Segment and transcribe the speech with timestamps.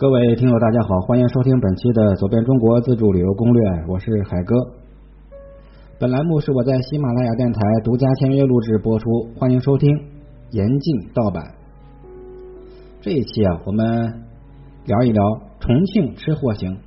[0.00, 4.56] 各位听友，大家好，欢迎收听本期的《走遍中国自助旅游攻略》，我是海哥。
[5.98, 9.04] 本栏目是我在喜马拉雅电台独家签约录制播出，
[9.36, 9.94] 欢迎收听
[10.52, 11.44] 严禁盗版。
[13.02, 14.24] 这一期啊，我们
[14.86, 15.22] 聊一聊
[15.60, 16.78] 重庆吃货行。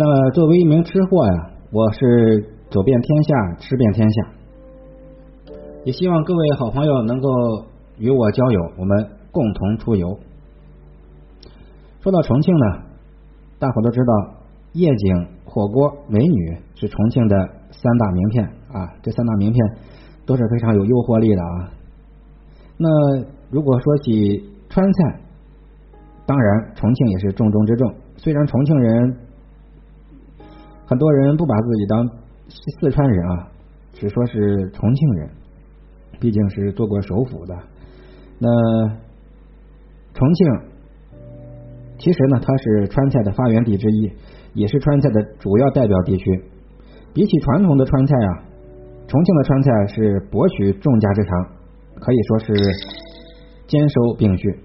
[0.00, 4.28] 那么，作为一名吃货呀，我是走遍天下，吃遍天下。
[5.84, 7.28] 也希望各位好朋友能够
[7.98, 10.16] 与我交友，我们共同出游。
[12.00, 12.66] 说到重庆呢，
[13.58, 14.34] 大伙都知道，
[14.74, 17.36] 夜景、火锅、美女是重庆的
[17.72, 18.94] 三大名片啊。
[19.02, 19.60] 这三大名片
[20.24, 21.74] 都是非常有诱惑力的啊。
[22.76, 22.88] 那
[23.50, 25.20] 如果说起川菜，
[26.24, 27.92] 当然重庆也是重中之重。
[28.16, 29.27] 虽然重庆人。
[30.88, 32.08] 很多人不把自己当
[32.80, 33.48] 四川人啊，
[33.92, 35.30] 只说是重庆人，
[36.18, 37.54] 毕竟是做过首府的。
[38.38, 38.48] 那
[40.14, 40.46] 重庆
[41.98, 44.10] 其实呢，它是川菜的发源地之一，
[44.54, 46.24] 也是川菜的主要代表地区。
[47.12, 48.44] 比起传统的川菜啊，
[49.06, 51.46] 重庆的川菜是博取众家之长，
[52.00, 52.54] 可以说是
[53.66, 54.58] 兼收并蓄。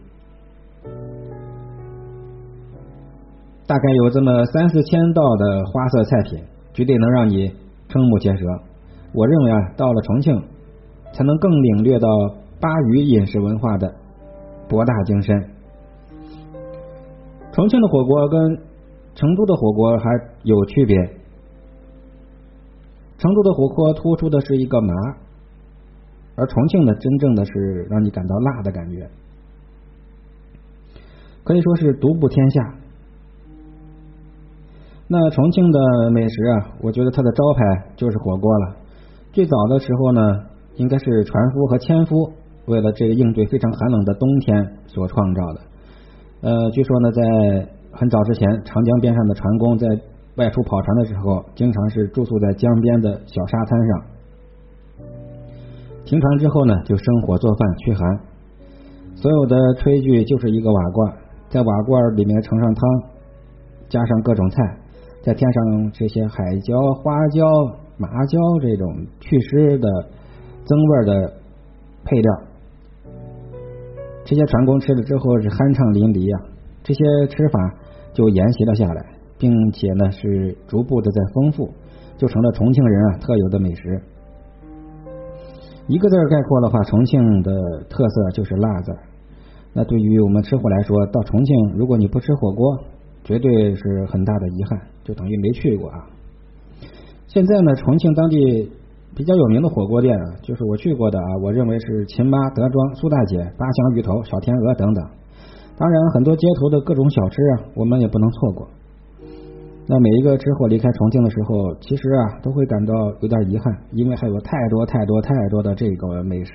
[3.66, 7.50] 大概有这么三四千道的花色菜品，绝对能让你
[7.90, 8.46] 瞠目结舌。
[9.14, 10.42] 我认为啊，到了重庆，
[11.14, 12.08] 才能更领略到
[12.60, 13.94] 巴渝饮食文化的
[14.68, 15.50] 博大精深。
[17.54, 18.58] 重庆的火锅跟
[19.16, 20.10] 成都的火锅还
[20.44, 20.98] 有区别，
[23.18, 24.94] 成都的火锅突出的是一个麻，
[26.36, 29.08] 而重庆的真正的是让你感到辣的感觉，
[31.44, 32.76] 可以说是独步天下。
[35.14, 38.76] 那重庆的美食啊，我觉得它的招牌就是火锅了。
[39.32, 40.22] 最早的时候呢，
[40.78, 42.32] 应该是船夫和纤夫
[42.66, 45.62] 为了这个应对非常寒冷的冬天所创造的。
[46.42, 47.22] 呃，据说呢，在
[47.92, 49.88] 很早之前，长江边上的船工在
[50.38, 54.02] 外出跑船的时候，经常是住宿在江边的小沙滩上。
[56.06, 58.20] 停船之后呢，就生火做饭驱寒。
[59.14, 61.14] 所有的炊具就是一个瓦罐，
[61.50, 62.82] 在瓦罐里面盛上汤，
[63.90, 64.80] 加上各种菜。
[65.24, 67.48] 再添上这些海椒、花椒、
[67.98, 69.88] 麻椒这种祛湿的、
[70.66, 71.34] 增味的
[72.04, 72.42] 配料，
[74.26, 76.52] 这些船工吃了之后是酣畅淋漓啊！
[76.84, 77.74] 这些吃法
[78.12, 79.06] 就沿袭了下来，
[79.40, 81.70] 并且呢是逐步的在丰富，
[82.18, 84.02] 就成了重庆人啊特有的美食。
[85.88, 87.52] 一个字概括的话，重庆的
[87.90, 88.92] 特色就是辣字。
[89.72, 92.84] 那对于我们吃货来说，到重庆如果你不吃火锅，
[93.24, 94.93] 绝对是很大的遗憾。
[95.04, 96.08] 就等于没去过啊！
[97.28, 98.72] 现在呢，重庆当地
[99.16, 105.04] 比较有名的火锅店啊，就是我去过的啊，我认为是秦妈、德庄、苏大姐、八香鱼头、小天鹅等等。
[105.78, 108.68] 当然，很多街头的各种小吃啊，我们也不能错过。
[109.86, 116.52] 那每一个吃货离开重庆的时候，其实啊，都会感到有点遗憾，因为还有太多太多太多的这个美食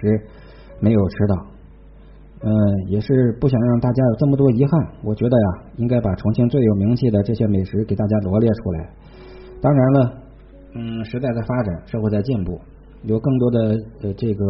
[0.81, 1.58] 没有吃到。
[2.41, 2.51] 嗯，
[2.87, 4.89] 也是不想让大家有这么多遗憾。
[5.03, 8.91] 我觉得呀，应该把重庆最有名气的这些美食给大家罗列出来。
[9.61, 10.13] 当然了，
[10.75, 12.61] 嗯，时代在发展，社会在进步，
[13.03, 13.59] 有更多的
[14.03, 14.45] 呃这个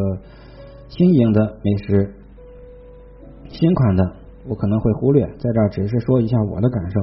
[0.88, 2.14] 新颖的美食、
[3.48, 4.04] 新款的，
[4.46, 7.00] 我可能会忽略，在这儿只是说一下我的感受。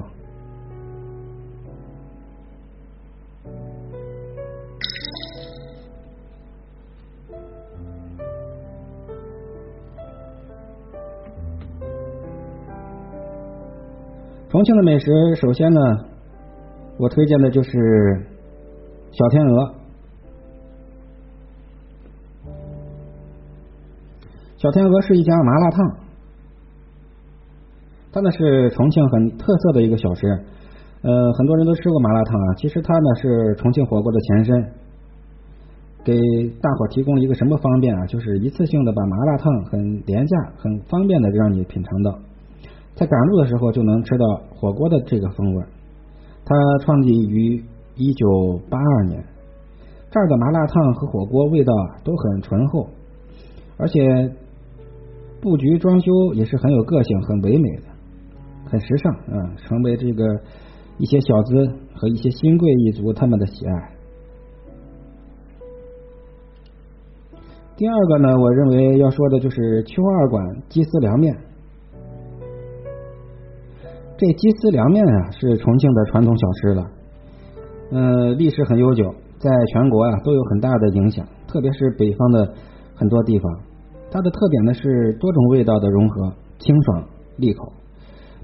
[14.55, 15.81] 重庆的美食，首先呢，
[16.97, 17.69] 我推荐的就是
[19.11, 19.73] 小天鹅。
[24.55, 25.97] 小天鹅是一家麻辣烫，
[28.13, 30.25] 它呢是重庆很特色的一个小吃。
[31.01, 34.71] 呃，很多人都吃过麻辣烫啊，其实它呢是重庆火锅的前身。
[36.05, 36.13] 给
[36.61, 38.05] 大伙提供了一个什么方便啊？
[38.05, 42.19] 就是一次性的把麻辣烫很廉价、很方便的让你品尝到。
[42.95, 44.25] 在赶路的时候就能吃到
[44.55, 45.63] 火锅的这个风味。
[46.45, 47.63] 它创立于
[47.95, 49.23] 一九八二年，
[50.09, 52.87] 这儿的麻辣烫和火锅味道都很醇厚，
[53.77, 54.31] 而且
[55.41, 57.83] 布局装修也是很有个性、很唯美的，
[58.65, 60.23] 很时尚啊，成为这个
[60.97, 63.91] 一些小资和一些新贵一族他们的喜爱。
[67.75, 71.35] 第二个呢，我认为要说的就是邱二馆鸡丝凉面。
[74.17, 76.83] 这鸡丝凉面啊，是重庆的传统小吃了。
[77.91, 82.53] 呃，历史很悠久，在全国啊都有很大的影响，特别是北方的
[82.95, 83.59] 很多地方。
[84.09, 87.73] 它的特点呢是多种味道的融合，清爽利口，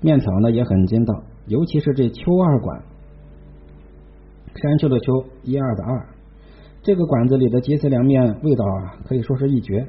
[0.02, 1.14] 面条呢也很筋道，
[1.48, 2.82] 尤其是这秋二馆，
[4.56, 6.06] 山丘的丘，一二的二，
[6.84, 9.88] 这个馆子里的鸡丝凉面味道啊可以说是一绝。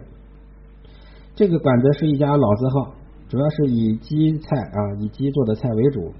[1.34, 2.94] 这个馆子是一家老字号，
[3.32, 6.12] 主要是以鸡菜啊以鸡做的菜为主。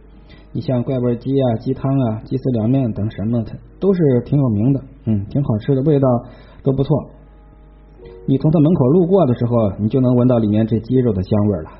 [0.51, 6.09] 你像怪味鸡啊、鸡汤啊、鸡丝凉面等什么，它都是挺有名的，嗯，挺好吃的，味道
[6.63, 7.11] 都不错。
[8.25, 11.71] 你从它门口路过的时候，你就能闻到里面这鸡肉的香味了。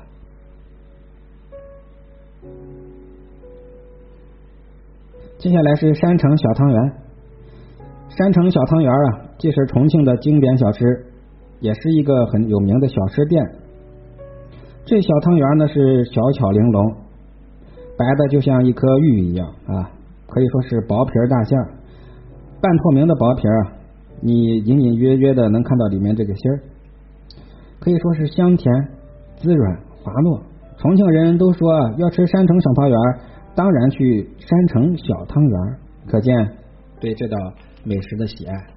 [5.39, 6.93] 接下来是山城小汤圆。
[8.09, 10.85] 山城小汤圆啊，既是重庆的经典小吃，
[11.59, 13.43] 也是一个很有名的小吃店。
[14.85, 16.95] 这小汤圆呢是小巧玲珑，
[17.97, 19.89] 白的就像一颗玉一样啊，
[20.27, 21.71] 可以说是薄皮大馅儿，
[22.61, 23.73] 半透明的薄皮啊。
[24.19, 26.59] 你隐隐约约的能看到里面这个芯儿，
[27.79, 28.73] 可以说是香甜、
[29.37, 30.41] 滋润、滑糯。
[30.77, 32.97] 重庆人都说要吃山城小汤圆，
[33.55, 35.59] 当然去山城小汤圆，
[36.07, 36.57] 可见
[36.99, 37.37] 对这道
[37.85, 38.72] 美食的喜爱。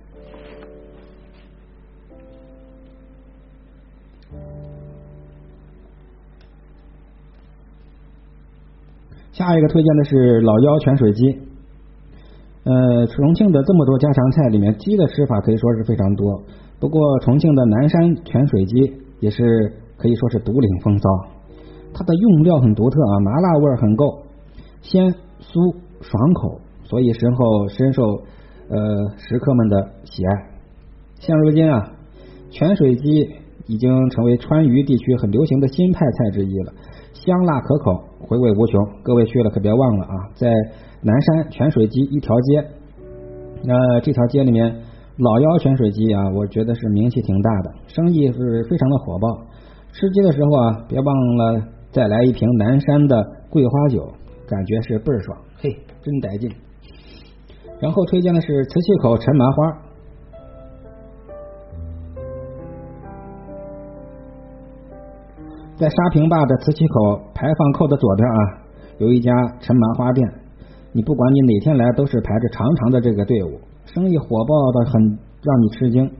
[9.37, 11.38] 下一个推荐的是老幺泉水鸡。
[12.65, 16.43] 呃，重庆的这么多家常菜里面，鸡的吃法可以说是非常多。
[16.81, 19.44] 不过，重庆的南山泉水鸡也是
[19.99, 21.11] 可以说是独领风骚。
[21.93, 24.23] 它的用料很独特啊，麻辣味很够，
[24.81, 25.05] 鲜
[25.43, 28.03] 酥爽口，所以深后深受
[28.71, 30.33] 呃食客们的喜爱。
[31.17, 31.93] 现如今啊，
[32.49, 33.35] 泉水鸡
[33.66, 36.72] 已经成为川渝地区很流行的新派菜之一了，
[37.12, 38.80] 香辣可口，回味无穷。
[39.02, 40.50] 各位去了可别忘了啊，在。
[41.02, 42.64] 南山泉水鸡一条街，
[43.62, 44.64] 那这条街里面
[45.18, 49.28] 老幺泉水鸡啊，我觉得是名气挺大的，生意是非常的火爆。
[49.92, 54.10] 吃鸡的时候啊，别忘了再来一瓶南山的桂花酒，
[54.48, 55.70] 感觉是倍儿爽，嘿，
[56.02, 56.50] 真带劲。
[57.78, 59.72] 然后推荐的是瓷器口陈麻花，
[65.76, 68.38] 在沙坪坝的瓷器口排放口的左边啊，
[68.99, 69.31] 有一家
[69.61, 70.26] 陈麻花店。
[70.93, 75.02] 你不管你哪天来，都是排着长长的这个队伍，生意火爆的很，
[75.43, 76.11] 让你吃惊。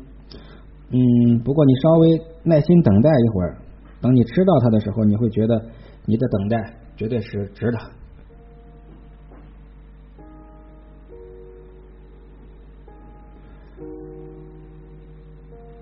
[0.91, 3.56] 嗯，不过你稍微耐心等待一会儿，
[4.03, 5.58] 等你吃到它的时候，你会觉得
[6.05, 7.79] 你的等待绝对是值的。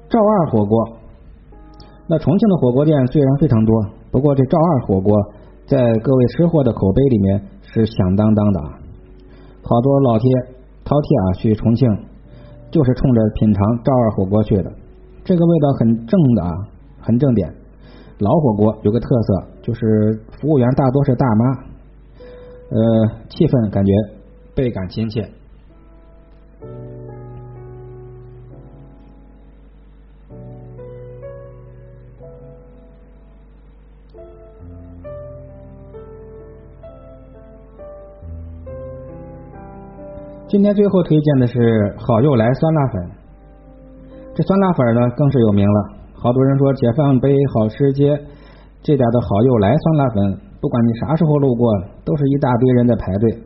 [0.08, 0.96] 赵二火锅，
[2.06, 5.16] 那重庆的火锅店虽然非常多，不过这赵二火锅
[5.66, 8.68] 在各位吃货的口碑里面是响当当的啊。
[9.62, 10.28] 好多老铁
[10.84, 11.88] 饕餮啊，去重庆
[12.70, 14.70] 就是冲着品尝赵二火锅去的。
[15.24, 16.52] 这个味道很正的啊，
[17.00, 17.48] 很正点。
[18.18, 21.44] 老火锅有个特色，就是服务员大多是大妈，
[22.68, 23.92] 呃，气氛感觉
[24.54, 25.22] 倍感亲切。
[40.54, 43.10] 今天最后推荐的是好又来酸辣粉，
[44.36, 45.90] 这酸辣粉呢更是有名了。
[46.12, 48.16] 好多人说解放碑好吃街
[48.80, 51.68] 这点的好又来酸辣粉，不管你啥时候路过，
[52.04, 53.36] 都是一大堆人在排队。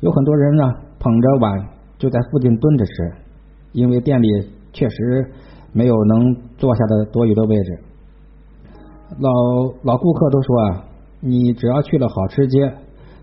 [0.00, 0.64] 有很多人呢
[0.98, 1.52] 捧着碗
[1.98, 2.92] 就在附近蹲着吃，
[3.72, 4.28] 因为店里
[4.72, 5.30] 确实
[5.74, 7.78] 没有能坐下的多余的位置。
[9.18, 9.30] 老
[9.82, 10.84] 老顾客都说啊，
[11.20, 12.72] 你只要去了好吃街，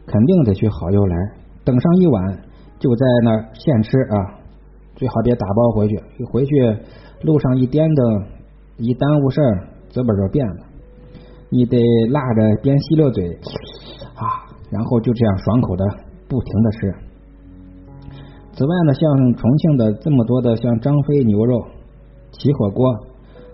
[0.06, 1.16] 肯定得去好又来，
[1.64, 2.45] 等上一碗。
[2.86, 4.38] 就在那儿现吃啊，
[4.96, 5.98] 最好别打包回去，
[6.32, 6.54] 回去
[7.24, 8.04] 路上一颠的，
[8.78, 10.56] 一耽误事儿，嘴巴就变了。
[11.50, 11.80] 你得
[12.12, 13.26] 辣着边吸溜嘴
[14.14, 14.22] 啊，
[14.70, 15.84] 然后就这样爽口的
[16.30, 16.94] 不停的吃。
[18.54, 21.66] 此外呢，像重庆的这么多的像张飞牛肉、
[22.34, 22.86] 齐火锅、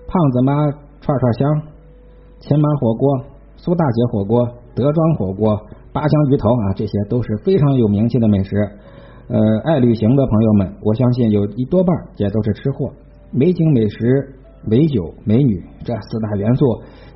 [0.09, 0.69] 胖子妈
[0.99, 1.61] 串串香、
[2.41, 3.23] 秦麻火锅、
[3.55, 4.45] 苏大姐火锅、
[4.75, 5.57] 德庄火锅、
[5.93, 8.57] 八香鱼头啊，这些都是非常有名气的美食。
[9.31, 12.91] 呃，爱旅行的朋友们，我相信有一多半也都是吃货。
[13.31, 14.35] 美景、美食、
[14.65, 16.65] 美酒、美女这四大元素，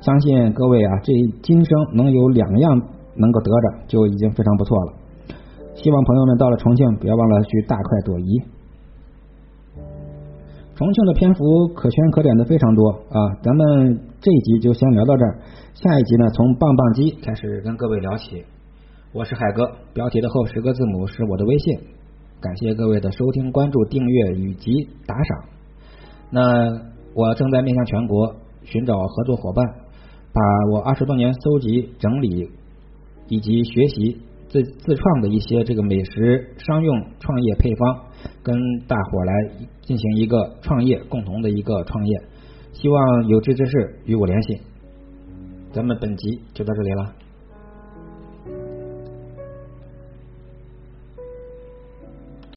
[0.00, 2.80] 相信各位啊，这今生能有两样
[3.16, 4.92] 能够得着，就已经非常不错了。
[5.74, 8.42] 希望朋友们到了重庆，别忘了去大快朵颐。
[10.74, 15.38] 重庆的篇幅可圈可点的非常多啊，咱们这一集就先聊到这儿，
[15.74, 18.42] 下一集呢，从棒棒鸡开始跟各位聊起。
[19.12, 21.78] 我是海哥，标题的后十个字母是我的微信。
[22.40, 25.44] 感谢各位的收听、关注、订阅以及打赏。
[26.30, 26.40] 那
[27.14, 29.64] 我正在面向全国寻找合作伙伴，
[30.32, 32.50] 把我二十多年搜集、整理
[33.28, 38.04] 以及学习自自创的一些这个美食商用创业配方，
[38.42, 38.54] 跟
[38.86, 39.32] 大伙来
[39.82, 42.20] 进行一个创业，共同的一个创业。
[42.72, 44.60] 希望有志之士与我联系。
[45.72, 47.12] 咱们本集就到这里了。